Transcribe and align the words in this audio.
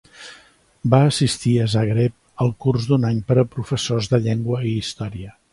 Va 0.93 1.01
assistir 1.09 1.53
a 1.59 1.67
Zagreb 1.75 2.17
al 2.45 2.51
curs 2.65 2.89
d'un 2.93 3.07
any 3.13 3.23
per 3.31 3.39
a 3.43 3.47
professors 3.55 4.13
de 4.15 4.25
llengua 4.27 4.67
i 4.73 4.77
història. 4.83 5.41